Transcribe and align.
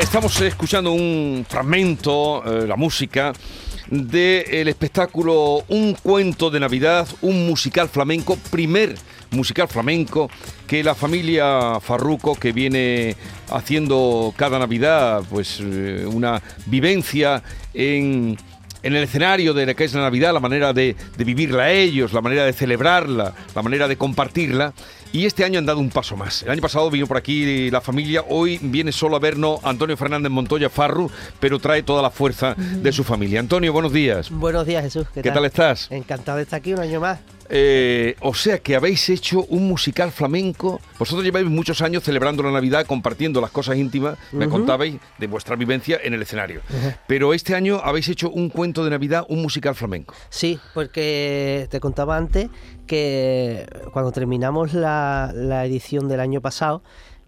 Estamos 0.00 0.40
escuchando 0.40 0.92
un 0.92 1.44
fragmento, 1.46 2.42
eh, 2.44 2.66
la 2.66 2.74
música, 2.74 3.34
del 3.90 4.68
espectáculo 4.68 5.62
Un 5.68 5.92
cuento 5.92 6.48
de 6.50 6.58
Navidad, 6.58 7.06
un 7.20 7.46
musical 7.46 7.86
flamenco, 7.90 8.36
primer 8.50 8.96
musical 9.30 9.68
flamenco 9.68 10.30
que 10.66 10.82
la 10.82 10.94
familia 10.94 11.78
Farruco, 11.80 12.34
que 12.34 12.52
viene 12.52 13.14
haciendo 13.50 14.32
cada 14.36 14.58
Navidad 14.58 15.22
pues 15.28 15.58
eh, 15.60 16.06
una 16.06 16.42
vivencia 16.64 17.42
en 17.74 18.38
en 18.82 18.94
el 18.94 19.04
escenario 19.04 19.54
de 19.54 19.66
la 19.66 19.74
que 19.74 19.84
es 19.84 19.94
la 19.94 20.02
Navidad, 20.02 20.32
la 20.32 20.40
manera 20.40 20.72
de, 20.72 20.96
de, 21.16 21.24
vivirla 21.24 21.70
ellos, 21.70 22.12
la 22.12 22.20
manera 22.20 22.44
de 22.44 22.52
celebrarla, 22.52 23.34
la 23.54 23.62
manera 23.62 23.88
de 23.88 23.96
compartirla. 23.96 24.72
Y 25.12 25.26
este 25.26 25.44
año 25.44 25.58
han 25.58 25.66
dado 25.66 25.80
un 25.80 25.90
paso 25.90 26.16
más. 26.16 26.44
El 26.44 26.50
año 26.50 26.62
pasado 26.62 26.88
vino 26.88 27.06
por 27.06 27.16
aquí 27.16 27.68
la 27.70 27.80
familia, 27.80 28.24
hoy 28.28 28.60
viene 28.62 28.92
solo 28.92 29.16
a 29.16 29.18
vernos 29.18 29.58
Antonio 29.64 29.96
Fernández 29.96 30.30
Montoya 30.30 30.70
Farru, 30.70 31.10
pero 31.40 31.58
trae 31.58 31.82
toda 31.82 32.00
la 32.00 32.10
fuerza 32.10 32.54
de 32.54 32.92
su 32.92 33.02
familia. 33.02 33.40
Antonio, 33.40 33.72
buenos 33.72 33.92
días. 33.92 34.30
Buenos 34.30 34.66
días, 34.66 34.84
Jesús. 34.84 35.06
¿Qué, 35.12 35.22
tal? 35.22 35.44
estás? 35.44 35.90
Encantado 35.90 36.36
de 36.36 36.44
estar 36.44 36.58
aquí 36.58 36.72
un 36.74 36.80
año 36.80 37.00
más. 37.00 37.18
Eh, 37.52 38.14
o 38.20 38.32
sea 38.32 38.58
que 38.58 38.76
habéis 38.76 39.08
hecho 39.08 39.44
un 39.46 39.66
musical 39.66 40.12
flamenco. 40.12 40.80
Vosotros 41.00 41.24
lleváis 41.24 41.46
muchos 41.46 41.82
años 41.82 42.04
celebrando 42.04 42.44
la 42.44 42.52
Navidad, 42.52 42.86
compartiendo 42.86 43.40
las 43.40 43.50
cosas 43.50 43.76
íntimas, 43.76 44.16
me 44.30 44.48
contabais 44.48 44.94
de 45.18 45.26
vuestra 45.26 45.56
vivencia 45.56 45.98
en 46.02 46.14
el 46.14 46.22
escenario. 46.22 46.60
Pero 47.08 47.34
este 47.34 47.56
año 47.56 47.80
habéis 47.82 48.08
hecho 48.08 48.30
un 48.30 48.50
cuento 48.50 48.69
de 48.72 48.90
Navidad, 48.90 49.26
un 49.28 49.42
musical 49.42 49.74
flamenco. 49.74 50.14
Sí, 50.28 50.58
porque 50.74 51.66
te 51.70 51.80
contaba 51.80 52.16
antes 52.16 52.48
que 52.86 53.66
cuando 53.92 54.12
terminamos 54.12 54.72
la, 54.72 55.32
edición 55.64 56.08
del 56.08 56.20
año 56.20 56.40
pasado, 56.40 56.82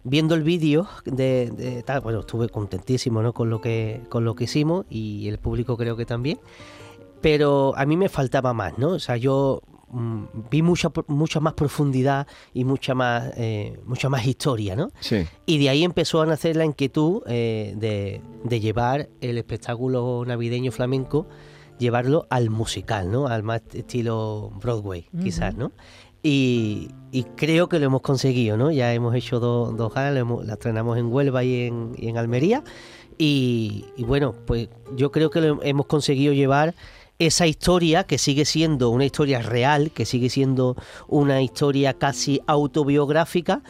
viendo 0.05 0.34
el 0.34 0.43
vídeo 0.43 0.89
de, 1.05 1.84
bueno, 2.03 2.21
estuve 2.21 2.49
contentísimo 2.49 3.23
¿no? 3.23 3.33
con, 3.33 3.51
lo 3.51 3.61
que, 3.61 4.01
con 4.09 4.25
lo 4.25 4.34
que 4.34 4.45
hicimos 4.45 4.87
y 4.89 5.29
el 5.29 5.39
público 5.39 5.77
creo 5.77 5.97
que 5.97 6.07
también. 6.07 6.41
Pero 7.21 7.75
a 7.77 7.87
mí 7.87 7.97
me 7.97 8.09
faltaba 8.09 8.53
más, 8.53 8.79
¿no? 8.79 8.91
O 8.91 8.99
sea, 8.99 9.17
yo 9.17 9.62
vi 9.93 10.62
mucha, 10.62 10.91
mucha 11.07 11.41
más 11.41 11.53
profundidad 11.53 12.27
y 12.55 12.65
mucha 12.65 12.95
más, 12.95 13.31
eh, 13.37 13.79
mucha 13.85 14.09
más 14.09 14.27
historia, 14.27 14.75
¿no? 14.75 14.91
Sí. 15.01 15.27
Y 15.47 15.59
de 15.59 15.69
ahí 15.69 15.84
empezó 15.84 16.23
a 16.23 16.27
nacer 16.27 16.57
la 16.57 16.65
inquietud 16.65 17.23
eh, 17.27 17.75
de, 17.77 18.61
llevar 18.61 19.09
el 19.21 19.39
espectáculo 19.39 20.25
navideño 20.27 20.73
flamenco, 20.73 21.27
llevarlo 21.79 22.27
al 22.31 22.49
musical, 22.51 23.11
¿no? 23.11 23.27
Al 23.27 23.43
más 23.43 23.62
estilo 23.75 24.51
Broadway, 24.61 25.09
quizás, 25.23 25.55
¿no? 25.57 25.73
Y, 26.22 26.91
creo 27.37 27.69
que 27.69 27.78
lo 27.78 27.87
hemos 27.87 28.00
conseguido, 28.00 28.56
¿no? 28.56 28.71
Ya 28.71 28.95
hemos 28.95 29.15
hecho 29.15 29.41
dos, 29.41 29.77
dos 29.77 29.93
galas, 29.93 30.25
la 30.45 30.55
estrenamos 30.55 30.97
en 30.97 31.12
Huelva 31.12 31.45
y 31.45 31.66
en, 31.66 31.95
en 31.99 32.16
Almería. 32.16 32.62
Y, 33.19 33.84
y, 33.97 34.05
bueno, 34.05 34.34
pues 34.47 34.69
yo 34.97 35.12
creo 35.12 35.31
que 35.31 35.41
lo 35.41 35.62
hemos 35.62 35.87
conseguido 35.87 36.33
llevar 36.33 36.75
esa 37.19 37.47
historia 37.47 38.05
que 38.05 38.19
sigue 38.19 38.45
siendo 38.45 38.91
una 38.91 39.05
historia 39.05 39.41
real, 39.43 39.91
que 39.93 40.05
sigue 40.05 40.28
siendo 40.28 40.77
una 41.09 41.43
historia 41.43 41.95
casi 41.95 42.41
autobiográfica, 42.47 43.62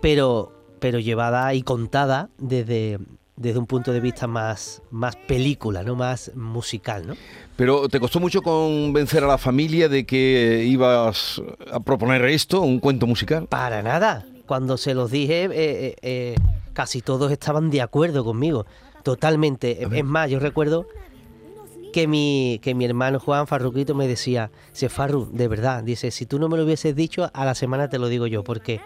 pero, 0.00 0.52
pero 0.78 0.98
llevada 0.98 1.54
y 1.54 1.62
contada 1.62 2.28
desde, 2.38 2.98
desde 3.36 3.58
un 3.58 3.66
punto 3.66 3.92
de 3.92 4.00
vista 4.00 4.26
más, 4.26 4.82
más 4.90 5.16
película, 5.16 5.82
no 5.82 5.94
más 5.94 6.32
musical, 6.34 7.06
¿no? 7.06 7.14
Pero 7.56 7.88
¿te 7.88 7.98
costó 7.98 8.20
mucho 8.20 8.42
convencer 8.42 9.24
a 9.24 9.26
la 9.26 9.38
familia 9.38 9.88
de 9.88 10.04
que 10.04 10.64
ibas 10.66 11.40
a 11.72 11.80
proponer 11.80 12.24
esto, 12.26 12.60
un 12.60 12.78
cuento 12.78 13.06
musical? 13.06 13.46
Para 13.46 13.82
nada. 13.82 14.26
Cuando 14.46 14.76
se 14.76 14.94
los 14.94 15.10
dije, 15.10 15.44
eh, 15.44 15.50
eh, 15.52 15.96
eh, 16.02 16.34
casi 16.72 17.00
todos 17.00 17.32
estaban 17.32 17.70
de 17.70 17.82
acuerdo 17.82 18.24
conmigo. 18.24 18.66
Totalmente. 19.02 19.82
Es 19.82 20.04
más, 20.04 20.30
yo 20.30 20.38
recuerdo 20.38 20.86
que 21.92 22.06
mi, 22.06 22.60
que 22.62 22.74
mi 22.74 22.84
hermano 22.84 23.20
Juan 23.20 23.46
Farruquito 23.46 23.94
me 23.94 24.06
decía, 24.06 24.50
se 24.72 24.88
Farru, 24.88 25.28
de 25.32 25.48
verdad, 25.48 25.82
dice, 25.82 26.10
si 26.10 26.26
tú 26.26 26.38
no 26.38 26.48
me 26.48 26.56
lo 26.56 26.64
hubieses 26.64 26.94
dicho, 26.94 27.30
a 27.32 27.44
la 27.44 27.54
semana 27.54 27.88
te 27.88 27.98
lo 27.98 28.08
digo 28.08 28.26
yo, 28.26 28.44
porque 28.44 28.80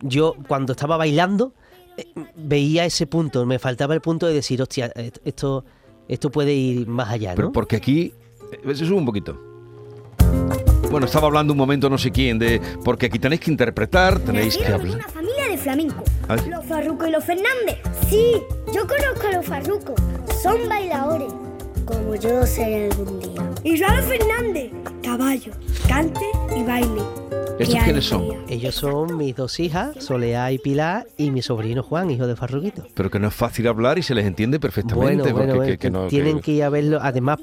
yo 0.00 0.34
cuando 0.48 0.72
estaba 0.72 0.96
bailando 0.96 1.54
eh, 1.96 2.06
veía 2.36 2.84
ese 2.84 3.06
punto, 3.06 3.46
me 3.46 3.58
faltaba 3.58 3.94
el 3.94 4.00
punto 4.00 4.26
de 4.26 4.34
decir, 4.34 4.60
hostia, 4.62 4.92
esto, 5.24 5.64
esto 6.08 6.30
puede 6.30 6.52
ir 6.54 6.86
más 6.86 7.10
allá, 7.10 7.30
¿no? 7.30 7.36
Pero 7.36 7.52
porque 7.52 7.76
aquí, 7.76 8.14
eh, 8.52 8.74
se 8.74 8.86
sube 8.86 8.98
un 8.98 9.06
poquito. 9.06 9.38
Bueno, 10.90 11.06
estaba 11.06 11.26
hablando 11.28 11.54
un 11.54 11.58
momento 11.58 11.88
no 11.88 11.96
sé 11.96 12.10
quién 12.10 12.38
de 12.38 12.60
porque 12.84 13.06
aquí 13.06 13.18
tenéis 13.18 13.40
que 13.40 13.50
interpretar, 13.50 14.18
tenéis 14.18 14.58
que 14.58 14.66
hablar. 14.66 14.96
Una 14.96 15.08
familia 15.08 15.48
de 15.48 15.56
flamenco. 15.56 16.04
Los 16.48 16.66
Farruco 16.66 17.06
y 17.06 17.10
los 17.10 17.24
Fernández. 17.24 17.78
Sí, 18.10 18.34
yo 18.74 18.86
conozco 18.86 19.26
a 19.26 19.32
los 19.32 19.46
Farruco. 19.46 19.94
Son 20.42 20.68
bailadores 20.68 21.32
como 21.84 22.14
yo 22.14 22.46
seré 22.46 22.90
algún 22.90 23.20
día. 23.20 23.50
Y 23.64 23.78
Joana 23.78 24.02
Fernández, 24.02 24.72
caballo, 25.02 25.52
cante 25.88 26.20
y 26.56 26.62
baile. 26.62 27.02
¿Estos 27.58 27.82
quiénes 27.84 28.04
son? 28.06 28.24
Ellos 28.48 28.74
son 28.74 29.16
mis 29.16 29.36
dos 29.36 29.60
hijas, 29.60 29.96
Soleá 30.02 30.50
y 30.50 30.58
Pilar, 30.58 31.06
y 31.16 31.30
mi 31.30 31.42
sobrino 31.42 31.82
Juan, 31.82 32.10
hijo 32.10 32.26
de 32.26 32.34
Farruquito. 32.34 32.86
Pero 32.94 33.10
que 33.10 33.18
no 33.18 33.28
es 33.28 33.34
fácil 33.34 33.68
hablar 33.68 33.98
y 33.98 34.02
se 34.02 34.14
les 34.14 34.26
entiende 34.26 34.58
perfectamente. 34.58 35.32
Bueno, 35.32 35.54
bueno, 35.54 35.78
que, 35.78 35.90
no, 35.90 36.08
tienen 36.08 36.40
que... 36.40 36.52
ir 36.52 36.64
a 36.64 36.70
verlo. 36.70 36.98
Además, 37.00 37.38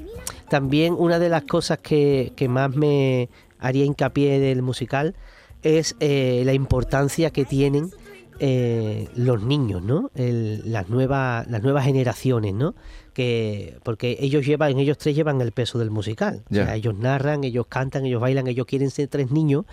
también 0.50 0.95
una 0.97 1.19
de 1.19 1.29
las 1.29 1.44
cosas 1.44 1.77
que, 1.77 2.33
que 2.35 2.50
más 2.50 2.75
me 2.75 3.29
haría 3.59 3.85
hincapié 3.85 4.39
del 4.39 4.61
musical 4.61 5.16
es 5.61 5.95
eh, 6.00 6.44
la 6.45 6.53
importancia 6.53 7.31
que 7.31 7.45
tienen 7.45 7.91
eh, 8.39 9.09
los 9.16 9.44
niños, 9.44 9.81
¿no? 9.81 10.11
las, 10.16 10.89
nuevas, 10.89 11.45
las 11.47 11.61
nuevas 11.61 11.83
generaciones, 11.83 12.53
¿no? 12.53 12.73
Que, 13.19 13.78
porque 13.84 14.16
ellos 14.22 14.46
llevan, 14.46 14.80
ellos 14.80 14.97
tres 14.97 15.13
llevan 15.13 15.41
el 15.41 15.52
peso 15.52 15.78
del 15.78 15.91
musical. 15.91 16.41
O 16.50 16.53
sea, 16.53 16.74
ellos 16.74 16.96
narran, 16.96 17.44
ellos 17.44 17.66
cantan, 17.68 18.06
ellos 18.06 18.22
bailan, 18.22 18.47
ellos 18.47 18.66
quieren 18.66 18.91
ser 18.91 19.09
tres 19.09 19.30
niños 19.30 19.66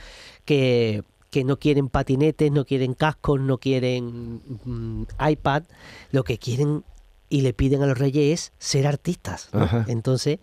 que, 0.44 1.04
que 1.30 1.44
no 1.44 1.56
quieren 1.56 1.88
patinetes, 1.88 2.50
no 2.50 2.64
quieren 2.64 2.94
cascos, 2.94 3.38
no 3.38 3.58
quieren 3.58 4.40
mm, 4.64 5.04
iPad, 5.30 5.62
lo 6.10 6.24
que 6.24 6.38
quieren 6.38 6.82
y 7.28 7.42
le 7.42 7.52
piden 7.52 7.84
a 7.84 7.86
los 7.86 7.96
reyes 7.96 8.32
es 8.32 8.52
ser 8.58 8.84
artistas. 8.84 9.50
Entonces, 9.86 10.40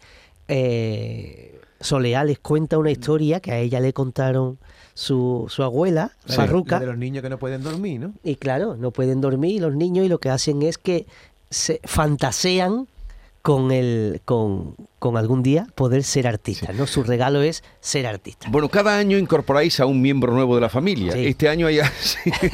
eh, 0.48 1.60
Soleá 1.82 2.24
les 2.24 2.40
cuenta 2.40 2.78
una 2.78 2.92
historia 2.92 3.42
que 3.42 3.52
a 3.52 3.60
ella 3.60 3.82
le 3.82 3.92
contaron 3.92 4.60
su, 4.94 5.48
su 5.50 5.62
abuela, 5.62 6.14
Farruca. 6.26 6.80
De 6.80 6.86
los 6.86 6.98
niños 6.98 7.22
que 7.22 7.30
no 7.30 7.38
pueden 7.38 7.64
dormir, 7.64 8.00
¿no? 8.00 8.14
Y 8.24 8.38
claro, 8.38 8.78
no 8.78 8.92
pueden 8.92 9.20
dormir 9.20 9.62
los 9.62 9.76
niños 9.76 10.06
y 10.06 10.08
lo 10.08 10.20
que 10.20 10.30
hacen 10.30 10.62
es 10.62 10.78
que 10.78 11.06
se 11.50 11.82
fantasean 11.84 12.88
con 13.44 13.74
el 13.74 14.22
con, 14.24 14.78
con 15.00 15.18
algún 15.18 15.44
día 15.44 15.68
poder 15.76 16.04
ser 16.04 16.28
artista, 16.28 16.72
¿no? 16.72 16.88
Su 16.88 17.04
regalo 17.04 17.42
es 17.42 17.62
ser 17.82 18.08
artista. 18.08 18.48
Bueno, 18.50 18.70
cada 18.70 18.98
año 18.98 19.18
incorporáis 19.18 19.82
a 19.82 19.86
un 19.86 20.02
miembro 20.02 20.34
nuevo 20.34 20.56
de 20.56 20.62
la 20.62 20.70
familia. 20.70 21.14
Este 21.14 21.50
año 21.50 21.68
hay 21.68 21.80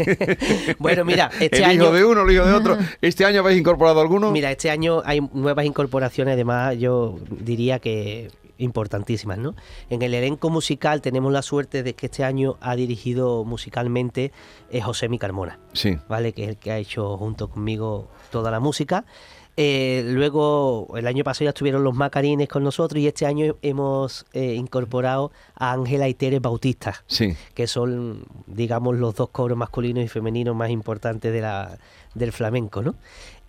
Bueno, 0.80 1.06
mira, 1.06 1.30
este 1.39 1.63
el 1.63 1.74
hijo 1.74 1.91
de 1.91 2.03
uno, 2.03 2.24
el 2.24 2.33
hijo 2.33 2.44
de 2.44 2.53
otro. 2.53 2.77
¿Este 3.01 3.24
año 3.24 3.41
habéis 3.41 3.59
incorporado 3.59 4.01
alguno? 4.01 4.31
Mira, 4.31 4.50
este 4.50 4.71
año 4.71 5.03
hay 5.06 5.21
nuevas 5.31 5.63
incorporaciones, 5.68 6.33
además 6.33 6.75
yo 6.80 7.19
diría 7.30 7.77
que 7.77 8.31
importantísimas, 8.57 9.38
¿no? 9.38 9.56
En 9.91 10.01
el 10.01 10.15
elenco 10.15 10.50
musical 10.50 11.01
tenemos 11.01 11.31
la 11.31 11.44
suerte 11.44 11.83
de 11.83 11.94
que 11.94 12.07
este 12.07 12.24
año 12.24 12.57
ha 12.62 12.75
dirigido 12.75 13.45
musicalmente 13.45 14.31
eh, 14.71 14.81
José 14.81 15.07
Mi 15.07 15.19
Carmona, 15.19 15.59
sí. 15.74 15.97
¿vale? 16.09 16.33
Que 16.33 16.44
es 16.44 16.50
el 16.50 16.57
que 16.57 16.71
ha 16.71 16.77
hecho 16.80 17.15
junto 17.15 17.47
conmigo 17.47 18.09
toda 18.31 18.50
la 18.50 18.59
música. 18.59 19.06
Eh, 19.62 20.04
luego, 20.06 20.88
el 20.96 21.06
año 21.06 21.26
pasado 21.26 21.44
ya 21.44 21.50
estuvieron 21.50 21.84
los 21.84 21.94
Macarines 21.94 22.48
con 22.48 22.64
nosotros 22.64 23.02
y 23.02 23.08
este 23.08 23.26
año 23.26 23.58
hemos 23.62 24.26
eh, 24.32 24.54
incorporado 24.54 25.34
a 25.54 25.74
Ángela 25.74 26.08
y 26.08 26.14
Tere 26.14 26.40
Bautista, 26.40 27.04
Sí. 27.08 27.36
que 27.56 27.68
son, 27.68 28.24
digamos, 28.48 28.96
los 28.96 29.16
dos 29.16 29.32
coros 29.32 29.58
masculinos 29.58 30.02
y 30.06 30.08
femeninos 30.08 30.56
más 30.56 30.70
importantes 30.70 31.34
de 31.34 31.42
la, 31.42 31.78
del 32.14 32.32
flamenco, 32.32 32.82
¿no? 32.82 32.96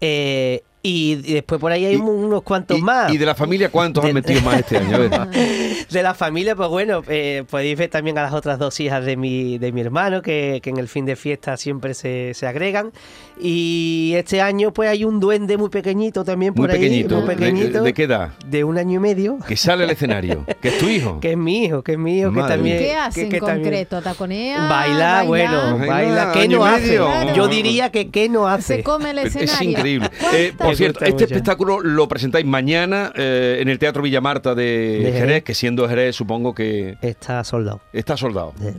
Eh, 0.00 0.62
y 0.82 1.16
después 1.16 1.60
por 1.60 1.72
ahí 1.72 1.84
hay 1.84 1.92
Y- 1.96 1.98
unos 1.98 2.42
cuantos 2.42 2.78
Y, 2.78 2.80
más. 2.80 3.12
y 3.12 3.18
de 3.18 3.26
la 3.26 3.34
familia 3.34 3.68
cuántos 3.70 4.02
han 4.02 4.14
Del- 4.14 4.22
metido 4.22 4.40
más 4.40 4.60
este 4.60 4.78
año? 4.78 4.96
A 4.96 4.98
ver. 4.98 5.10
De 5.90 6.02
la 6.02 6.14
familia, 6.14 6.56
pues 6.56 6.68
bueno, 6.70 7.02
eh, 7.08 7.44
podéis 7.50 7.76
ver 7.76 7.90
también 7.90 8.16
a 8.16 8.22
las 8.22 8.32
otras 8.32 8.58
dos 8.58 8.78
hijas 8.80 9.04
de 9.04 9.16
mi, 9.18 9.58
de 9.58 9.72
mi 9.72 9.80
hermano, 9.82 10.22
que, 10.22 10.60
que 10.62 10.70
en 10.70 10.78
el 10.78 10.88
fin 10.88 11.04
de 11.04 11.16
fiesta 11.16 11.56
siempre 11.58 11.92
se, 11.94 12.32
se 12.32 12.46
agregan. 12.46 12.92
Y 13.38 14.12
este 14.16 14.40
año, 14.40 14.72
pues 14.72 14.88
hay 14.88 15.04
un 15.04 15.18
duende 15.20 15.56
muy 15.58 15.68
pequeñito 15.68 16.24
también 16.24 16.52
Muy 16.54 16.62
por 16.66 16.70
ahí. 16.70 16.78
pequeñito. 16.80 17.16
Muy 17.16 17.28
¿De- 17.28 17.36
pequeñito. 17.36 17.82
¿De, 17.82 17.92
qué 17.94 18.02
edad? 18.04 18.30
de 18.46 18.64
un 18.64 18.78
año 18.78 18.96
y 18.96 19.02
medio. 19.02 19.38
Que 19.46 19.56
sale 19.56 19.84
al 19.84 19.90
escenario. 19.90 20.46
Que 20.62 20.68
es 20.68 20.78
tu 20.78 20.88
hijo. 20.88 21.18
Que 21.20 21.32
es 21.32 21.36
mi 21.36 21.64
hijo, 21.64 21.82
que 21.82 21.92
es 21.92 21.98
mi 21.98 22.18
hijo, 22.20 22.32
que 22.32 22.40
también. 22.42 22.78
¿Qué 22.78 22.94
hace 22.94 23.20
que- 23.20 23.26
en 23.26 23.30
que 23.32 23.40
también- 23.40 23.62
concreto? 23.62 24.00
¿Taconea? 24.02 24.66
Baila, 24.68 25.24
bueno, 25.24 25.78
Baila, 25.78 25.86
baila. 25.86 26.32
¿Qué 26.32 26.48
no 26.48 26.64
hace? 26.64 26.86
medio. 26.86 27.34
Yo 27.34 27.48
diría 27.48 27.90
que 27.90 28.10
qué 28.10 28.28
no 28.28 28.46
hace. 28.54 28.76
Se 28.76 28.82
come 28.82 29.10
el 29.10 29.18
Es 29.18 29.36
escenario. 29.36 29.70
increíble. 29.70 30.08
¿Cuántas- 30.10 30.34
Eh, 30.40 30.54
por 30.56 30.76
cierto, 30.76 31.00
este 31.04 31.12
mucho. 31.12 31.24
espectáculo 31.24 31.80
lo 31.80 32.08
presentáis 32.08 32.46
mañana 32.46 33.12
eh, 33.14 33.58
en 33.60 33.68
el 33.68 33.78
Teatro 33.78 34.02
Villamarta 34.02 34.54
de, 34.54 34.62
De 34.64 35.04
Jerez, 35.12 35.18
Jerez. 35.20 35.44
que 35.44 35.54
siendo 35.54 35.88
Jerez 35.88 36.16
supongo 36.16 36.54
que 36.54 36.96
Está 37.02 37.42
soldado. 37.44 37.80
está 37.92 38.16
soldado. 38.16 38.54
Eh, 38.62 38.74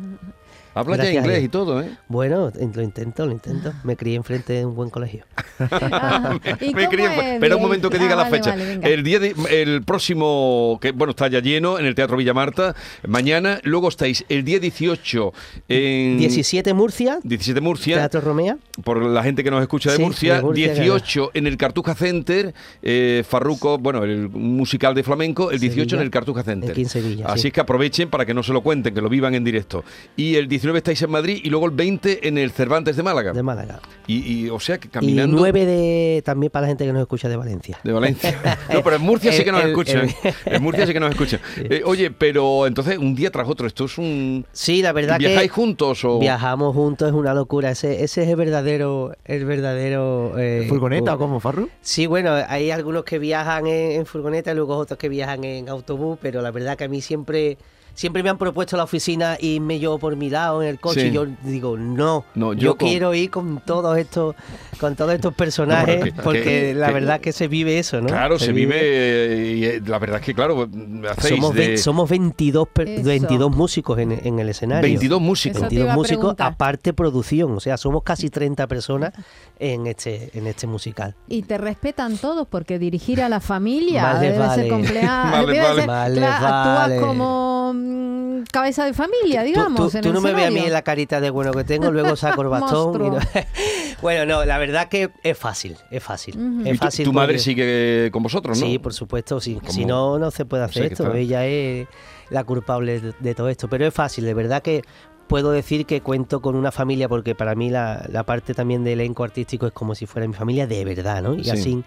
Habla 0.74 0.98
ya 0.98 1.12
inglés 1.14 1.44
y 1.44 1.50
todo, 1.50 1.82
¿eh? 1.82 1.90
Bueno, 2.08 2.52
lo 2.74 2.82
intento, 2.82 3.26
lo 3.26 3.32
intento. 3.34 3.74
Me 3.84 3.96
crié 3.98 4.16
enfrente 4.16 4.54
de 4.54 4.66
un 4.66 4.76
buen 4.76 4.90
colegio. 4.90 5.26
Ah, 5.60 6.38
¿y 6.62 6.74
Me 6.74 6.86
cómo 6.86 6.92
crié- 6.92 7.14
es? 7.18 7.34
espera 7.34 7.56
un 7.56 7.62
momento 7.62 7.90
que 7.90 7.98
diga 8.00 8.14
Ah, 8.14 8.16
la 8.18 8.24
vale, 8.24 8.38
fecha. 8.38 8.52
vale, 8.52 8.80
el 8.94 9.04
día 9.04 9.20
de- 9.20 9.36
el 9.50 9.84
próximo, 9.84 10.80
que 10.82 10.92
bueno, 10.92 11.12
está 11.12 11.28
ya 11.28 11.40
lleno 11.42 11.78
en 11.80 11.86
el 11.86 11.96
Teatro 11.96 12.18
Villamarta, 12.18 12.76
mañana, 13.08 13.60
luego 13.64 13.90
estáis 13.90 14.26
el 14.30 14.44
día 14.44 14.60
18 14.60 15.34
en 15.68 16.18
17 16.18 16.74
Murcia, 16.74 17.20
17 17.24 17.62
Murcia, 17.62 17.98
Teatro 17.98 18.22
Romea. 18.22 18.58
por 18.84 19.04
la 19.06 19.24
gente 19.24 19.44
que 19.44 19.52
nos 19.52 19.62
escucha 19.62 19.92
de 19.92 19.98
Sí, 19.98 20.04
Murcia, 20.04 20.36
de 20.36 20.42
Murcia, 20.42 20.74
18 20.74 21.32
en 21.34 21.48
el 21.48 21.58
Cartuja 21.58 21.96
Center, 21.96 22.54
eh, 22.82 23.24
Farruco, 23.28 23.78
bueno, 23.78 24.04
el 24.04 24.30
musical 24.30 24.96
de 24.96 25.04
flamenco, 25.04 25.52
el 25.52 25.60
18 25.60 25.98
en 25.98 26.02
el 26.02 26.10
Cartuja 26.12 26.44
Center. 26.44 26.72
Aquí 26.72 26.82
en 26.82 26.90
Sevilla, 26.90 27.26
Así 27.28 27.42
sí. 27.44 27.48
es 27.50 27.54
que 27.54 27.62
aprovechen 27.62 28.10
para 28.10 28.26
que 28.26 28.34
no 28.34 28.42
se 28.44 28.54
lo 28.54 28.62
cuenten, 28.62 28.94
que 28.94 29.02
lo 29.02 29.10
vivan 29.10 29.36
en 29.36 29.44
directo. 29.44 29.84
Y 30.16 30.36
el 30.36 30.48
19 30.62 30.78
estáis 30.78 31.02
en 31.02 31.10
Madrid 31.10 31.40
y 31.44 31.50
luego 31.50 31.66
el 31.66 31.72
20 31.72 32.28
en 32.28 32.38
el 32.38 32.52
Cervantes 32.52 32.96
de 32.96 33.02
Málaga. 33.02 33.34
de 33.34 33.42
Málaga. 33.42 33.80
Y, 34.06 34.46
y, 34.46 34.50
o 34.50 34.60
sea 34.60 34.78
que 34.78 34.88
Y 34.88 34.92
caminando... 34.92 35.38
9 35.38 35.66
de, 35.66 36.22
también 36.24 36.52
para 36.52 36.62
la 36.64 36.68
gente 36.68 36.86
que 36.86 36.94
nos 36.94 37.02
escucha 37.02 37.28
de 37.30 37.36
Valencia. 37.36 37.80
De 37.84 37.92
Valencia. 37.92 38.38
No, 38.72 38.84
pero 38.84 38.98
en 38.98 39.02
Murcia 39.02 39.32
sí 39.34 39.44
que 39.44 39.52
nos 39.52 39.64
El- 39.64 39.70
escuchan. 39.70 40.10
el- 40.24 40.54
En 40.56 40.62
Murcia 40.64 40.86
sí 40.86 40.94
que 40.94 41.00
nos 41.00 41.10
escuchan. 41.12 41.40
Eh, 41.58 41.82
oye, 41.86 42.12
pero 42.12 42.68
entonces 42.68 42.98
un 42.98 43.16
día 43.16 43.32
tras 43.32 43.48
otro, 43.48 43.66
esto 43.66 43.86
es 43.86 43.98
un... 43.98 44.46
Sí, 44.52 44.82
la 44.82 44.92
verdad 44.92 45.18
¿Viajáis 45.18 45.50
que 45.50 45.56
juntos 45.56 46.04
o...? 46.06 46.20
viajamos 46.20 46.76
juntos, 46.76 47.08
es 47.08 47.14
una 47.14 47.34
locura. 47.34 47.72
Ese, 47.72 48.04
ese 48.04 48.24
es 48.24 48.30
el 48.30 48.36
verdadero... 48.36 49.16
El 49.26 49.46
verdadero 49.46 50.38
eh, 50.38 50.66
¿Furgoneta 50.70 51.16
o 51.16 51.18
cómo, 51.18 51.40
Farru? 51.40 51.70
Sí, 51.82 52.06
bueno, 52.06 52.34
hay 52.48 52.70
algunos 52.72 53.04
que 53.04 53.18
viajan 53.20 53.66
en, 53.68 53.92
en 53.94 54.06
furgoneta 54.06 54.52
y 54.52 54.56
luego 54.56 54.76
otros 54.78 54.98
que 55.00 55.10
viajan 55.10 55.44
en 55.44 55.70
autobús, 55.70 56.18
pero 56.22 56.42
la 56.42 56.52
verdad 56.52 56.78
que 56.78 56.84
a 56.84 56.88
mí 56.88 57.02
siempre... 57.02 57.58
Siempre 57.94 58.24
me 58.24 58.30
han 58.30 58.38
propuesto 58.38 58.78
la 58.78 58.84
oficina 58.84 59.38
irme 59.40 59.80
yo 59.80 59.98
por 60.00 60.16
mi 60.16 60.30
lado 60.30 60.62
en 60.64 60.70
el 60.70 60.80
coche 60.80 61.02
Sí. 61.02 61.08
y 61.08 61.12
yo 61.12 61.26
digo 61.44 61.78
no, 61.78 62.26
No, 62.36 62.54
yo, 62.54 62.60
yo 62.60 62.78
con- 62.78 62.88
quiero 62.90 63.14
ir 63.14 63.30
con 63.30 63.62
todos 63.66 63.98
estos 63.98 64.36
con 64.80 64.96
todos 64.96 65.14
estos 65.14 65.34
personajes 65.36 65.98
No, 66.00 66.04
pero 66.06 66.16
que- 66.16 66.22
porque 66.24 66.44
que- 66.44 66.74
la 66.74 66.88
que- 66.88 66.94
verdad 66.94 67.20
que 67.22 67.32
se 67.32 67.48
vive 67.48 67.78
eso, 67.78 68.02
¿no? 68.02 68.08
Claro, 68.08 68.40
se 68.40 68.52
vive... 68.52 69.56
y 69.58 69.66
eh, 69.66 69.82
la 69.86 70.00
verdad 70.00 70.20
es 70.20 70.26
que, 70.26 70.34
claro, 70.34 70.68
hacéis 71.12 71.36
Somos, 71.40 71.54
de... 71.56 71.68
ve- 71.68 71.78
somos 71.78 72.10
22, 72.10 72.68
per- 72.70 72.88
Eso. 72.88 73.04
22 73.04 73.56
músicos 73.56 74.00
en, 74.00 74.12
en 74.12 74.40
el 74.40 74.50
escenario. 74.50 74.82
22 74.90 75.22
músicos. 75.22 75.58
Eso 75.58 75.68
te 75.68 75.76
22 75.76 75.84
iba 75.86 75.94
a 75.94 75.96
músicos, 75.96 76.36
aparte 76.40 76.94
producción. 76.94 77.52
O 77.56 77.60
sea, 77.60 77.78
somos 77.78 78.02
casi 78.04 78.30
30 78.30 78.66
personas 78.68 79.14
en 79.60 79.86
este, 79.86 80.32
en 80.34 80.48
este 80.48 80.66
musical. 80.66 81.14
Y 81.28 81.44
te 81.44 81.58
respetan 81.60 82.18
todos 82.18 82.48
porque 82.50 82.80
dirigir 82.80 83.22
a 83.22 83.30
la 83.30 83.40
familia 83.40 84.16
debe 84.20 84.40
vale. 84.40 84.62
ser 84.64 84.72
complejo. 84.72 85.08
Debe 85.46 85.62
vale. 85.62 85.76
ser- 85.76 85.86
claro. 85.86 86.48
Actúas 86.48 87.02
como 87.02 87.74
mm, 87.82 88.44
cabeza 88.52 88.86
de 88.86 88.94
familia, 88.94 89.44
digamos. 89.44 89.92
tú, 89.92 89.98
en 89.98 90.04
tú 90.04 90.10
el 90.10 90.16
no 90.16 90.22
me 90.22 90.34
ves 90.34 90.48
a 90.48 90.52
mí 90.52 90.60
en 90.60 90.74
la 90.74 90.82
carita 90.84 91.20
de 91.20 91.30
bueno 91.30 91.52
que 91.52 91.64
tengo, 91.64 91.92
luego 91.92 92.16
saco 92.16 92.42
el 92.42 92.48
bastón. 92.50 93.06
y 93.06 93.10
no- 93.10 93.20
bueno, 94.02 94.26
no, 94.26 94.46
la 94.46 94.58
verdad 94.58 94.88
que 94.90 95.12
es 95.24 95.38
fácil, 95.38 95.78
es 95.90 96.04
fácil. 96.04 96.38
Ujú. 96.38 96.62
¿Y 96.66 96.70
Es 96.70 96.80
tu, 96.80 96.86
fácil 96.86 97.06
tu 97.06 97.14
madre 97.14 97.40
sigue 97.40 98.10
con 98.12 98.24
vosotros, 98.24 98.60
no? 98.60 98.66
Sí, 98.66 98.80
por 98.80 98.94
supuesto, 98.94 99.40
sí. 99.40 99.60
Si 99.68 99.86
no, 99.86 100.18
no 100.20 100.32
se 100.32 100.46
puede 100.46 100.64
o 100.64 100.66
hacer 100.66 100.84
sea, 100.84 100.92
esto. 100.92 101.04
está- 101.08 101.18
Ella 101.18 101.46
es 101.46 101.88
la 102.30 102.44
culpable 102.44 103.00
de, 103.02 103.14
de 103.20 103.36
todo 103.36 103.50
esto. 103.50 103.68
Pero 103.68 103.86
es 103.86 103.94
fácil, 103.94 104.26
de 104.26 104.34
verdad 104.34 104.62
que 104.62 104.84
puedo 105.32 105.52
decir 105.52 105.86
que 105.86 106.02
cuento 106.02 106.42
con 106.42 106.56
una 106.58 106.74
familia 106.74 107.08
porque 107.08 107.36
para 107.36 107.56
mí 107.56 107.70
la, 107.70 108.06
la 108.12 108.24
parte 108.24 108.54
también 108.54 108.84
del 108.84 109.00
elenco 109.00 109.24
artístico 109.24 109.66
es 109.66 109.72
como 109.72 109.96
si 109.96 110.06
fuera 110.06 110.28
mi 110.28 110.34
familia 110.34 110.68
de 110.68 110.84
verdad, 110.84 111.22
¿no? 111.22 111.36
Y 111.36 111.46
Sí. 111.46 111.50
así 111.52 111.84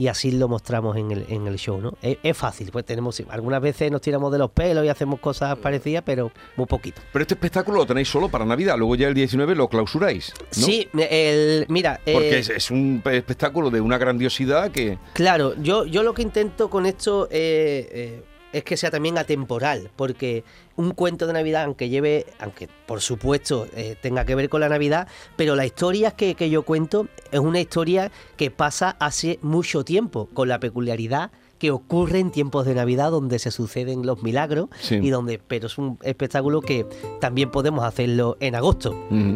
y 0.00 0.06
así 0.08 0.30
lo 0.32 0.46
mostramos 0.48 0.96
en 0.96 1.10
el, 1.12 1.24
en 1.28 1.46
el 1.46 1.56
show, 1.58 1.80
¿no? 1.80 1.92
Es, 2.02 2.18
es 2.22 2.36
fácil, 2.36 2.70
pues 2.72 2.84
tenemos 2.84 3.20
algunas 3.30 3.60
veces 3.60 3.90
nos 3.92 4.00
tiramos 4.00 4.30
de 4.32 4.38
los 4.38 4.50
pelos 4.50 4.84
y 4.84 4.88
hacemos 4.88 5.18
cosas 5.20 5.56
parecidas, 5.58 6.02
pero 6.04 6.30
muy 6.56 6.66
poquito. 6.66 7.00
Pero 7.12 7.22
este 7.22 7.34
espectáculo 7.34 7.78
lo 7.78 7.86
tenéis 7.86 8.08
solo 8.08 8.28
para 8.28 8.44
Navidad, 8.44 8.76
luego 8.76 8.94
ya 8.96 9.06
el 9.08 9.14
19 9.14 9.54
lo 9.54 9.68
clausuráis, 9.68 10.32
¿no? 10.56 10.66
Sí, 10.66 10.88
el, 10.98 11.66
mira, 11.68 12.00
Porque 12.04 12.30
eh, 12.36 12.38
es, 12.40 12.48
es 12.50 12.70
un 12.72 13.00
pe- 13.02 13.16
espectáculo 13.16 13.70
de 13.70 13.80
una 13.80 13.96
grandiosidad 13.98 14.70
que... 14.72 14.98
Claro, 15.14 15.54
yo, 15.60 15.84
yo 15.84 16.02
lo 16.02 16.14
que 16.14 16.22
intento 16.22 16.68
con 16.70 16.84
esto 16.86 17.26
eh, 17.30 17.88
eh, 17.92 18.22
es 18.52 18.64
que 18.64 18.76
sea 18.76 18.90
también 18.90 19.18
atemporal, 19.18 19.90
porque 19.96 20.44
un 20.76 20.92
cuento 20.92 21.26
de 21.26 21.32
Navidad, 21.32 21.64
aunque 21.64 21.88
lleve, 21.88 22.26
aunque 22.38 22.68
por 22.86 23.00
supuesto 23.00 23.66
eh, 23.74 23.96
tenga 24.00 24.24
que 24.24 24.34
ver 24.34 24.48
con 24.48 24.60
la 24.60 24.68
Navidad, 24.68 25.08
pero 25.36 25.56
la 25.56 25.66
historia 25.66 26.12
que, 26.12 26.34
que 26.34 26.50
yo 26.50 26.62
cuento 26.62 27.08
es 27.30 27.40
una 27.40 27.60
historia 27.60 28.10
que 28.36 28.50
pasa 28.50 28.96
hace 28.98 29.38
mucho 29.42 29.84
tiempo, 29.84 30.28
con 30.32 30.48
la 30.48 30.60
peculiaridad 30.60 31.30
que 31.58 31.70
ocurre 31.70 32.18
en 32.20 32.30
tiempos 32.30 32.64
de 32.66 32.74
Navidad 32.74 33.10
donde 33.10 33.38
se 33.38 33.50
suceden 33.50 34.06
los 34.06 34.22
milagros 34.22 34.68
Sí. 34.80 34.94
y 35.02 35.10
donde 35.10 35.40
pero 35.46 35.66
es 35.66 35.76
un 35.78 35.98
espectáculo 36.02 36.60
que 36.60 36.86
también 37.20 37.50
podemos 37.50 37.84
hacerlo 37.84 38.36
en 38.40 38.54
agosto 38.54 38.94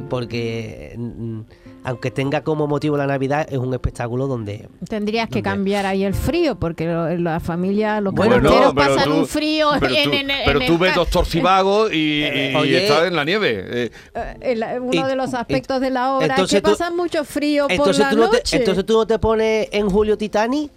porque 0.08 0.94
mm, 0.96 1.40
aunque 1.84 2.12
tenga 2.12 2.42
como 2.42 2.68
motivo 2.68 2.96
la 2.96 3.06
Navidad 3.08 3.46
es 3.50 3.58
un 3.58 3.74
espectáculo 3.74 4.28
donde 4.28 4.68
Tendrías 4.88 5.28
que 5.28 5.42
cambiar 5.42 5.84
ahí 5.84 6.04
el 6.04 6.14
frío 6.14 6.54
porque 6.54 6.86
lo- 6.86 7.16
la 7.16 7.40
familia, 7.40 8.00
los 8.00 8.14
Bueno, 8.14 8.72
pasan 8.74 9.04
tú- 9.10 9.14
un 9.18 9.26
frío 9.26 9.70
pero 9.80 9.94
en, 9.94 10.04
tú, 10.04 10.16
en- 10.16 10.30
en 10.30 10.36
pero 10.44 10.60
tú 10.66 10.78
ves 10.78 10.94
Doctor 10.94 11.26
Cibago 11.26 11.90
y, 11.90 12.22
Eh, 12.22 12.52
y 12.52 12.56
oye. 12.56 12.82
estás 12.84 13.08
en 13.08 13.16
la 13.16 13.24
nieve. 13.24 13.64
Eh, 13.66 13.90
eh, 14.14 14.34
el- 14.42 14.64
uno 14.80 15.08
de 15.08 15.16
los 15.16 15.32
y- 15.32 15.36
aspectos 15.36 15.80
de 15.80 15.90
la 15.90 16.12
obra 16.16 16.36
es 16.36 16.50
que 16.50 16.60
tú- 16.60 16.70
pasan 16.70 16.96
mucho 16.96 17.24
frío 17.24 17.66
por 17.76 17.98
la 17.98 18.10
tú, 18.10 18.16
no 18.16 18.26
noche. 18.28 18.42
te, 18.48 18.56
entonces 18.58 18.86
tú 18.86 18.92
no 18.94 19.06
te 19.06 19.18
pones 19.18 19.68
en 19.72 19.90
Julio 19.90 20.16
Titani 20.16 20.70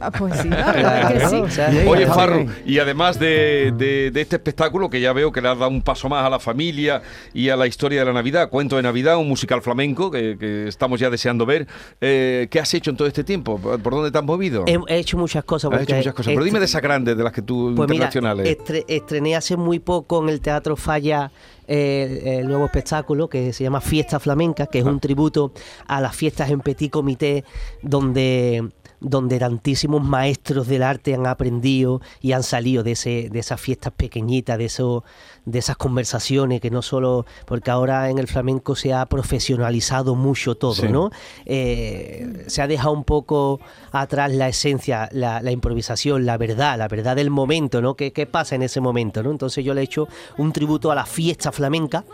Ah, 0.00 0.10
pues 0.10 0.38
sí, 0.40 0.48
la 0.48 0.72
verdad 0.72 1.12
es 1.12 1.22
que 1.22 1.28
sí. 1.28 1.36
o 1.36 1.50
sea, 1.50 1.70
Bien, 1.70 1.88
Oye, 1.88 2.06
Farru, 2.06 2.46
y 2.66 2.78
además 2.78 3.18
de, 3.18 3.72
de- 3.76 4.10
de 4.10 4.20
este 4.20 4.36
espectáculo 4.36 4.90
que 4.90 5.00
ya 5.00 5.12
veo 5.12 5.32
que 5.32 5.40
le 5.40 5.48
has 5.48 5.58
dado 5.58 5.70
un 5.70 5.82
paso 5.82 6.08
más 6.08 6.24
a 6.26 6.30
la 6.30 6.38
familia 6.38 7.02
y 7.32 7.48
a 7.48 7.56
la 7.56 7.66
historia 7.66 8.00
de 8.00 8.06
la 8.06 8.12
Navidad, 8.12 8.48
cuento 8.50 8.76
de 8.76 8.82
Navidad, 8.82 9.16
un 9.18 9.28
musical 9.28 9.62
flamenco 9.62 10.10
que, 10.10 10.36
que 10.38 10.68
estamos 10.68 11.00
ya 11.00 11.10
deseando 11.10 11.46
ver, 11.46 11.66
eh, 12.00 12.48
¿qué 12.50 12.60
has 12.60 12.72
hecho 12.74 12.90
en 12.90 12.96
todo 12.96 13.08
este 13.08 13.24
tiempo? 13.24 13.58
¿Por 13.58 13.92
dónde 13.94 14.10
te 14.10 14.18
has 14.18 14.24
movido? 14.24 14.64
he, 14.66 14.78
he 14.88 14.98
hecho 14.98 15.16
muchas 15.16 15.44
cosas 15.44 15.72
Has 15.72 15.82
hecho 15.82 15.96
muchas 15.96 16.14
cosas, 16.14 16.32
pero 16.34 16.44
dime 16.44 16.58
de 16.58 16.64
esas 16.66 16.82
grandes, 16.82 17.16
de 17.16 17.22
las 17.24 17.32
que 17.32 17.42
tú 17.42 17.72
pues 17.76 17.88
mira, 17.88 18.04
internacionales. 18.06 18.58
estre- 18.58 18.84
estrené 18.88 19.36
hace 19.36 19.56
muy 19.56 19.78
poco 19.78 20.22
en 20.22 20.28
el 20.28 20.40
Teatro 20.40 20.76
Falla 20.76 21.30
eh, 21.66 22.38
el 22.40 22.46
nuevo 22.48 22.66
espectáculo 22.66 23.28
que 23.28 23.52
se 23.54 23.64
llama 23.64 23.80
Fiesta 23.80 24.20
Flamenca, 24.20 24.66
que 24.66 24.80
es 24.80 24.84
Ah. 24.86 24.90
un 24.90 25.00
tributo 25.00 25.52
a 25.86 26.00
las 26.00 26.14
fiestas 26.14 26.50
en 26.50 26.60
Petit 26.60 26.90
Comité, 26.90 27.42
donde 27.80 28.68
donde 29.06 29.38
tantísimos 29.38 30.02
maestros 30.02 30.66
del 30.66 30.82
arte 30.82 31.14
han 31.14 31.26
aprendido 31.26 32.00
y 32.20 32.32
han 32.32 32.42
salido 32.42 32.82
de 32.82 32.92
ese 32.92 33.28
de 33.30 33.38
esas 33.38 33.60
fiestas 33.60 33.92
pequeñitas, 33.96 34.58
de 34.58 34.64
eso 34.64 35.04
de 35.44 35.58
esas 35.58 35.76
conversaciones 35.76 36.60
que 36.62 36.70
no 36.70 36.80
solo 36.80 37.26
porque 37.44 37.70
ahora 37.70 38.08
en 38.08 38.18
el 38.18 38.26
flamenco 38.26 38.74
se 38.74 38.94
ha 38.94 39.04
profesionalizado 39.06 40.14
mucho 40.14 40.54
todo, 40.54 40.74
Sí. 40.74 40.88
¿no? 40.88 41.10
Eh, 41.44 42.44
se 42.46 42.62
ha 42.62 42.66
dejado 42.66 42.92
un 42.92 43.04
poco 43.04 43.60
atrás 43.92 44.32
la 44.32 44.48
esencia, 44.48 45.08
la, 45.12 45.42
la 45.42 45.50
improvisación, 45.52 46.24
la 46.24 46.36
verdad, 46.38 46.78
la 46.78 46.88
verdad 46.88 47.14
del 47.14 47.30
momento, 47.30 47.82
¿no? 47.82 47.94
¿Qué, 47.94 48.12
qué 48.12 48.26
pasa 48.26 48.54
en 48.54 48.62
ese 48.62 48.80
momento, 48.80 49.22
¿no? 49.22 49.30
Entonces 49.30 49.64
yo 49.64 49.74
le 49.74 49.82
he 49.82 49.84
hecho 49.84 50.08
un 50.38 50.52
tributo 50.52 50.90
a 50.90 50.94
la 50.94 51.04
fiesta 51.06 51.52
flamenca, 51.52 52.04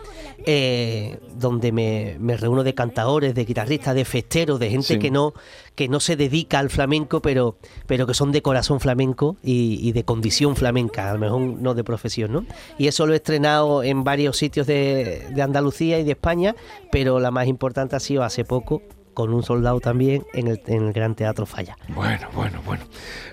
eh, 0.44 1.18
donde 1.38 1.72
me, 1.72 2.16
me 2.18 2.36
reúno 2.36 2.64
de 2.64 2.74
cantadores, 2.74 3.34
de 3.34 3.44
guitarristas, 3.44 3.94
de 3.94 4.04
festeros, 4.04 4.58
de 4.58 4.70
gente 4.70 4.94
Sí. 4.94 4.98
que 4.98 5.10
no 5.10 5.34
que 5.76 5.88
no 5.88 5.98
se 6.00 6.14
dedica 6.16 6.58
al 6.58 6.68
flamenco, 6.68 6.79
pero, 7.22 7.56
pero 7.86 8.06
que 8.06 8.14
son 8.14 8.32
de 8.32 8.42
corazón 8.42 8.80
flamenco 8.80 9.36
y, 9.42 9.78
y 9.82 9.92
de 9.92 10.04
condición 10.04 10.56
flamenca, 10.56 11.10
a 11.10 11.14
lo 11.14 11.18
mejor 11.18 11.40
no 11.40 11.74
de 11.74 11.84
profesión, 11.84 12.32
¿no? 12.32 12.44
Y 12.78 12.86
eso 12.86 13.06
lo 13.06 13.12
he 13.12 13.16
estrenado 13.16 13.82
en 13.82 14.04
varios 14.04 14.36
sitios 14.36 14.66
de, 14.66 15.26
de 15.30 15.42
Andalucía 15.42 15.98
y 15.98 16.04
de 16.04 16.12
España, 16.12 16.54
pero 16.90 17.20
la 17.20 17.30
más 17.30 17.46
importante 17.46 17.96
ha 17.96 18.00
sido 18.00 18.22
hace 18.22 18.44
poco 18.44 18.82
con 19.14 19.34
un 19.34 19.42
soldado 19.42 19.80
también 19.80 20.24
en 20.32 20.46
el, 20.46 20.60
en 20.66 20.86
el 20.86 20.92
Gran 20.92 21.14
Teatro 21.14 21.44
Falla. 21.44 21.76
Bueno, 21.88 22.28
bueno, 22.34 22.60
bueno. 22.64 22.84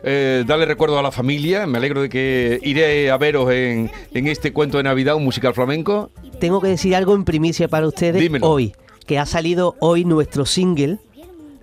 Eh, 0.03 0.43
dale 0.45 0.65
recuerdo 0.65 0.97
a 0.99 1.01
la 1.01 1.11
familia. 1.11 1.65
Me 1.67 1.77
alegro 1.77 2.01
de 2.01 2.09
que 2.09 2.59
iré 2.63 3.11
a 3.11 3.17
veros 3.17 3.49
en, 3.51 3.91
en 4.13 4.27
este 4.27 4.51
cuento 4.51 4.77
de 4.77 4.83
Navidad, 4.83 5.15
un 5.15 5.23
musical 5.23 5.53
flamenco. 5.53 6.09
Tengo 6.39 6.59
que 6.61 6.67
decir 6.69 6.95
algo 6.95 7.15
en 7.15 7.23
primicia 7.23 7.67
para 7.67 7.87
ustedes 7.87 8.19
Dímelo. 8.19 8.49
hoy, 8.49 8.73
que 9.05 9.19
ha 9.19 9.25
salido 9.25 9.75
hoy 9.79 10.03
nuestro 10.03 10.45
single 10.45 10.97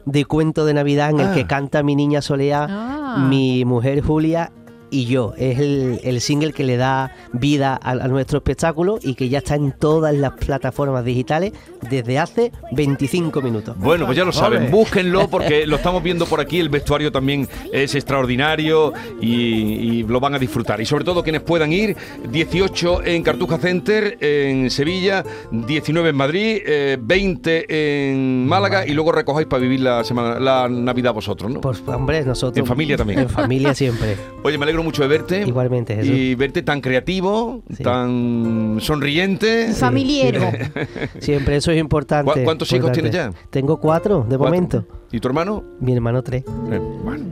de 0.04 0.24
cuento 0.24 0.64
de 0.64 0.74
Navidad 0.74 1.10
en 1.10 1.20
Ah. 1.20 1.22
el 1.28 1.34
que 1.34 1.46
canta 1.46 1.82
mi 1.82 1.94
niña 1.96 2.20
Soleá, 2.22 2.66
Ah. 2.68 3.26
mi 3.28 3.64
mujer 3.64 4.00
Julia 4.02 4.52
y 4.90 5.06
yo. 5.06 5.34
Es 5.36 5.58
el, 5.58 6.00
el 6.04 6.20
single 6.20 6.52
que 6.52 6.64
le 6.64 6.76
da 6.76 7.14
vida 7.32 7.78
a, 7.82 7.90
a 7.90 8.08
nuestro 8.08 8.38
espectáculo 8.38 8.98
y 9.02 9.14
que 9.14 9.28
ya 9.28 9.38
está 9.38 9.54
en 9.54 9.72
todas 9.72 10.14
las 10.14 10.32
plataformas 10.32 11.04
digitales 11.04 11.52
desde 11.88 12.18
hace 12.18 12.52
25 12.72 13.42
minutos. 13.42 13.76
Bueno, 13.78 14.06
pues 14.06 14.16
ya 14.16 14.24
lo 14.24 14.32
saben, 14.32 14.70
búsquenlo 14.70 15.28
porque 15.28 15.66
lo 15.66 15.76
estamos 15.76 16.02
viendo 16.02 16.26
por 16.26 16.40
aquí, 16.40 16.58
el 16.60 16.68
vestuario 16.68 17.12
también 17.12 17.48
es 17.72 17.94
extraordinario 17.94 18.92
y, 19.20 19.34
y 19.34 20.02
lo 20.02 20.20
van 20.20 20.34
a 20.34 20.38
disfrutar. 20.38 20.80
Y 20.80 20.86
sobre 20.86 21.04
todo 21.04 21.22
quienes 21.22 21.42
puedan 21.42 21.72
ir, 21.72 21.96
18 22.30 23.04
en 23.04 23.22
Cartuja 23.22 23.58
Center, 23.58 24.16
en 24.20 24.70
Sevilla, 24.70 25.24
19 25.50 26.10
en 26.10 26.16
Madrid, 26.16 26.58
eh, 26.64 26.98
20 27.00 28.10
en 28.10 28.46
Málaga 28.46 28.86
y 28.86 28.92
luego 28.92 29.12
recojáis 29.12 29.46
para 29.46 29.62
vivir 29.62 29.80
la 29.80 30.04
semana, 30.04 30.38
la 30.40 30.68
Navidad 30.68 31.12
vosotros, 31.12 31.50
¿no? 31.50 31.60
Pues 31.60 31.82
hombre, 31.86 32.24
nosotros... 32.24 32.58
En 32.58 32.66
familia 32.66 32.96
también. 32.96 33.20
En 33.20 33.28
familia 33.28 33.74
siempre. 33.74 34.16
Oye, 34.42 34.58
me 34.58 34.66
alegro 34.74 34.82
mucho 34.82 35.02
de 35.02 35.08
verte. 35.08 35.42
Igualmente, 35.46 35.94
Jesús. 35.94 36.10
Y 36.14 36.34
verte 36.34 36.62
tan 36.62 36.80
creativo, 36.80 37.62
Sí. 37.76 37.82
tan 37.82 38.78
sonriente. 38.80 39.72
Familiero. 39.72 40.50
Siempre, 41.20 41.56
eso 41.56 41.70
es 41.70 41.78
importante. 41.78 42.32
¿Cu- 42.32 42.42
cuántos 42.44 42.72
hijos 42.72 42.92
tienes 42.92 43.12
ya? 43.12 43.32
Tengo 43.50 43.78
cuatro, 43.78 44.18
de 44.28 44.36
Cuatro. 44.36 44.44
momento. 44.44 44.86
¿Y 45.12 45.20
tu 45.20 45.28
hermano? 45.28 45.62
Mi 45.80 45.92
hermano 45.92 46.22
tres. 46.22 46.42
Eh, 46.72 46.80
bueno. 47.04 47.24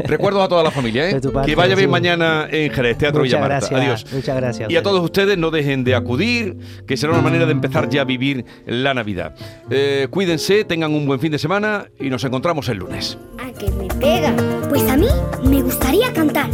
Recuerdos 0.00 0.42
a 0.44 0.48
toda 0.48 0.64
la 0.64 0.72
familia, 0.72 1.08
¿eh? 1.08 1.20
Parte, 1.32 1.48
que 1.50 1.54
vaya 1.54 1.76
bien 1.76 1.88
mañana 1.88 2.48
en 2.50 2.72
Jerez, 2.72 2.98
Teatro 2.98 3.20
Muchas 3.20 3.38
Villa 3.38 3.40
Marta. 3.48 3.68
gracias, 3.68 3.80
Adiós. 3.80 4.06
muchas 4.12 4.36
gracias 4.36 4.70
Y 4.70 4.76
a 4.76 4.82
todos 4.82 5.00
ustedes 5.04 5.38
no 5.38 5.50
dejen 5.52 5.84
de 5.84 5.94
acudir, 5.94 6.56
que 6.86 6.96
será 6.96 7.12
una 7.12 7.22
manera 7.22 7.46
de 7.46 7.52
empezar 7.52 7.88
ya 7.90 8.00
a 8.00 8.04
vivir 8.04 8.44
la 8.66 8.92
Navidad. 8.92 9.34
Eh, 9.70 10.08
cuídense, 10.10 10.64
tengan 10.64 10.92
un 10.94 11.06
buen 11.06 11.20
fin 11.20 11.30
de 11.30 11.38
semana 11.38 11.86
y 12.00 12.10
nos 12.10 12.24
encontramos 12.24 12.68
el 12.70 12.78
lunes. 12.78 13.18
¿A 13.38 13.52
que 13.56 13.70
me 13.70 13.86
pega? 13.86 14.34
Pues 14.68 14.82
a 14.90 14.96
mí 14.96 15.06
me 15.44 15.62
gustaría 15.62 16.12
cantar 16.12 16.48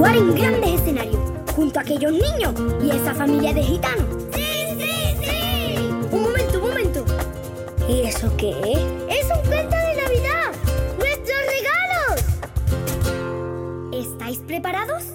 actuar 0.00 0.16
en 0.16 0.34
grandes 0.34 0.80
escenarios, 0.80 1.20
junto 1.54 1.78
a 1.78 1.82
aquellos 1.82 2.10
niños 2.12 2.54
y 2.82 2.90
esa 2.90 3.12
familia 3.12 3.52
de 3.52 3.62
gitanos. 3.62 4.06
¡Sí, 4.32 4.64
sí, 4.78 5.14
sí! 5.20 5.90
Un 6.10 6.22
momento, 6.22 6.58
un 6.58 6.68
momento. 6.70 7.04
¿Y 7.86 8.06
eso 8.06 8.34
qué 8.38 8.48
es? 8.50 8.78
¡Es 9.18 9.26
un 9.26 9.46
cuento 9.46 9.76
de 9.76 9.96
Navidad! 10.00 10.52
¡Nuestros 10.96 11.38
regalos! 11.52 12.24
¿Estáis 13.92 14.38
preparados? 14.38 15.09